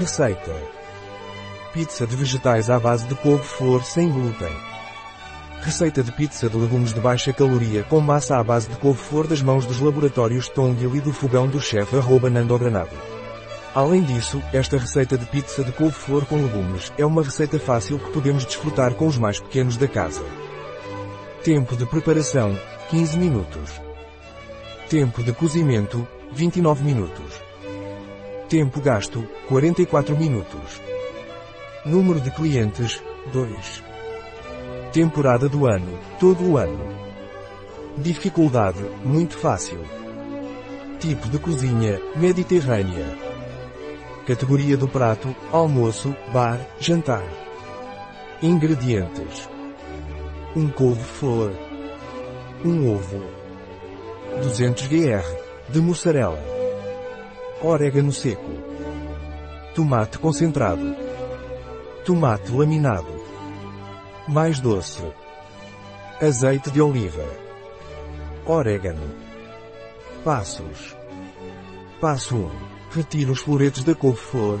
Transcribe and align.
Receita. 0.00 0.56
Pizza 1.74 2.06
de 2.06 2.16
vegetais 2.16 2.70
à 2.70 2.80
base 2.80 3.06
de 3.06 3.14
couve-flor 3.16 3.84
sem 3.84 4.10
glúten. 4.10 4.48
Receita 5.60 6.02
de 6.02 6.10
pizza 6.10 6.48
de 6.48 6.56
legumes 6.56 6.94
de 6.94 7.00
baixa 7.00 7.34
caloria 7.34 7.82
com 7.82 8.00
massa 8.00 8.38
à 8.38 8.42
base 8.42 8.66
de 8.66 8.76
couve-flor 8.76 9.26
das 9.26 9.42
mãos 9.42 9.66
dos 9.66 9.78
laboratórios 9.78 10.48
Tongil 10.48 10.96
e 10.96 11.02
do 11.02 11.12
fogão 11.12 11.46
do 11.46 11.60
chefe 11.60 11.98
arroba 11.98 12.30
Nando 12.30 12.58
Granado. 12.58 12.96
Além 13.74 14.02
disso, 14.02 14.42
esta 14.54 14.78
receita 14.78 15.18
de 15.18 15.26
pizza 15.26 15.62
de 15.62 15.72
couve-flor 15.72 16.24
com 16.24 16.36
legumes 16.36 16.90
é 16.96 17.04
uma 17.04 17.22
receita 17.22 17.58
fácil 17.58 17.98
que 17.98 18.10
podemos 18.10 18.46
desfrutar 18.46 18.94
com 18.94 19.06
os 19.06 19.18
mais 19.18 19.38
pequenos 19.38 19.76
da 19.76 19.86
casa. 19.86 20.24
Tempo 21.44 21.76
de 21.76 21.84
preparação, 21.84 22.58
15 22.88 23.18
minutos. 23.18 23.78
Tempo 24.88 25.22
de 25.22 25.34
cozimento, 25.34 26.08
29 26.32 26.84
minutos. 26.84 27.49
Tempo 28.50 28.80
gasto, 28.80 29.24
44 29.48 30.16
minutos. 30.16 30.82
Número 31.86 32.20
de 32.20 32.32
clientes, 32.32 33.00
2. 33.32 33.80
Temporada 34.92 35.48
do 35.48 35.68
ano, 35.68 35.96
todo 36.18 36.50
o 36.50 36.56
ano. 36.56 36.84
Dificuldade, 37.96 38.82
muito 39.04 39.38
fácil. 39.38 39.78
Tipo 40.98 41.28
de 41.28 41.38
cozinha, 41.38 42.00
mediterrânea. 42.16 43.16
Categoria 44.26 44.76
do 44.76 44.88
prato, 44.88 45.32
almoço, 45.52 46.12
bar, 46.32 46.58
jantar. 46.80 47.22
Ingredientes. 48.42 49.48
Um 50.56 50.68
couve-flor. 50.70 51.52
Um 52.64 52.96
ovo. 52.96 53.22
200 54.42 54.88
gr. 54.88 55.24
De 55.68 55.80
mussarela. 55.80 56.59
Orégano 57.62 58.10
seco. 58.10 58.50
Tomate 59.74 60.18
concentrado. 60.18 60.96
Tomate 62.06 62.50
laminado. 62.52 63.22
Mais 64.26 64.58
doce. 64.58 65.02
Azeite 66.22 66.70
de 66.70 66.80
oliva. 66.80 67.22
Orégano. 68.46 69.14
Passos. 70.24 70.96
Passo 72.00 72.34
1. 72.34 72.50
Retire 72.92 73.30
os 73.30 73.40
floretes 73.40 73.84
da 73.84 73.94
couve-flor. 73.94 74.58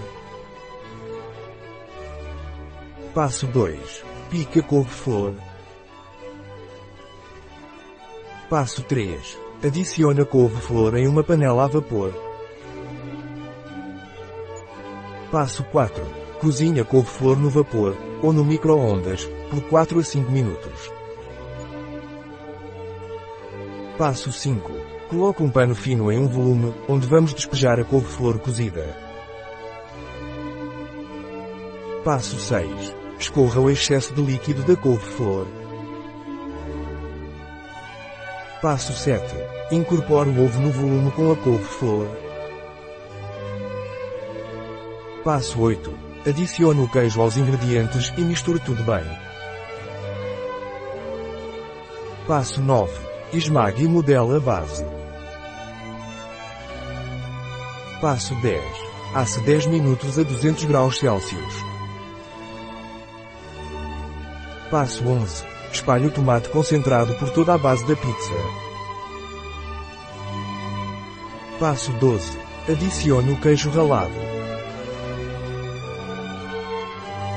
Passo 3.14 3.46
2. 3.46 4.04
Pique 4.28 4.58
a 4.58 4.62
couve-flor. 4.62 5.36
Passo 8.50 8.82
3. 8.82 9.38
Adicione 9.64 10.20
a 10.20 10.26
couve-flor 10.26 10.98
em 10.98 11.08
uma 11.08 11.24
panela 11.24 11.64
a 11.64 11.66
vapor. 11.66 12.29
Passo 15.30 15.62
4. 15.62 16.04
Cozinhe 16.40 16.80
a 16.80 16.84
couve-flor 16.84 17.38
no 17.38 17.48
vapor, 17.50 17.96
ou 18.20 18.32
no 18.32 18.44
micro-ondas, 18.44 19.30
por 19.48 19.60
4 19.62 20.00
a 20.00 20.02
5 20.02 20.28
minutos. 20.28 20.92
Passo 23.96 24.32
5. 24.32 24.72
Coloque 25.08 25.40
um 25.40 25.48
pano 25.48 25.72
fino 25.72 26.10
em 26.10 26.18
um 26.18 26.26
volume, 26.26 26.74
onde 26.88 27.06
vamos 27.06 27.32
despejar 27.32 27.78
a 27.78 27.84
couve-flor 27.84 28.40
cozida. 28.40 28.96
Passo 32.02 32.40
6. 32.40 32.96
Escorra 33.16 33.60
o 33.60 33.70
excesso 33.70 34.12
de 34.12 34.22
líquido 34.22 34.64
da 34.64 34.74
couve-flor. 34.74 35.46
Passo 38.60 38.92
7. 38.92 39.32
Incorpore 39.70 40.30
o 40.30 40.44
ovo 40.44 40.60
no 40.60 40.72
volume 40.72 41.12
com 41.12 41.30
a 41.30 41.36
couve-flor. 41.36 42.08
Passo 45.24 45.60
8. 45.60 45.94
Adicione 46.26 46.80
o 46.80 46.88
queijo 46.88 47.20
aos 47.20 47.36
ingredientes 47.36 48.10
e 48.16 48.22
misture 48.22 48.58
tudo 48.58 48.82
bem. 48.84 49.04
Passo 52.26 52.62
9. 52.62 52.90
Esmague 53.34 53.84
e 53.84 53.88
modele 53.88 54.36
a 54.36 54.40
base. 54.40 54.82
Passo 58.00 58.34
10. 58.36 58.64
Asse 59.14 59.42
10 59.42 59.66
minutos 59.66 60.18
a 60.18 60.22
200 60.22 60.64
graus 60.64 60.96
Celsius. 60.96 61.54
Passo 64.70 65.06
11. 65.06 65.44
Espalhe 65.70 66.06
o 66.06 66.10
tomate 66.10 66.48
concentrado 66.48 67.12
por 67.16 67.28
toda 67.28 67.52
a 67.52 67.58
base 67.58 67.86
da 67.86 67.94
pizza. 67.94 68.34
Passo 71.58 71.92
12. 71.92 72.38
Adicione 72.70 73.32
o 73.32 73.36
queijo 73.38 73.68
ralado. 73.68 74.39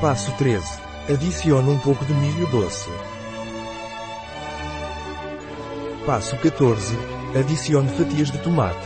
Passo 0.03 0.33
13. 0.33 0.81
Adicione 1.13 1.69
um 1.69 1.79
pouco 1.79 2.03
de 2.03 2.13
milho 2.13 2.45
doce. 2.47 2.89
Passo 6.05 6.35
14. 6.39 6.93
Adicione 7.39 7.87
fatias 7.87 8.29
de 8.29 8.37
tomate. 8.39 8.85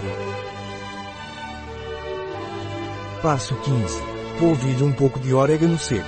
Passo 3.23 3.55
15. 3.55 3.99
Polvilhe 4.39 4.83
um 4.83 4.93
pouco 4.93 5.19
de 5.19 5.33
orégano 5.33 5.79
seco. 5.79 6.05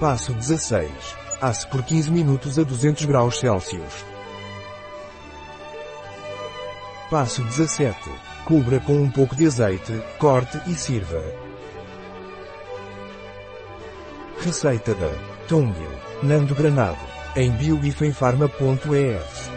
Passo 0.00 0.32
16. 0.32 0.90
Asse 1.40 1.64
por 1.68 1.84
15 1.84 2.10
minutos 2.10 2.58
a 2.58 2.64
200 2.64 3.04
graus 3.04 3.38
Celsius. 3.38 4.04
Passo 7.08 7.44
17. 7.44 7.96
Cubra 8.44 8.80
com 8.80 8.94
um 8.94 9.08
pouco 9.08 9.36
de 9.36 9.46
azeite, 9.46 9.92
corte 10.18 10.60
e 10.66 10.74
sirva. 10.74 11.47
Receita 14.40 14.94
da 14.94 15.10
Tongil, 15.48 15.90
Nando 16.22 16.54
Granado, 16.54 16.98
em 17.34 17.50
bioifenfarma.es 17.50 19.47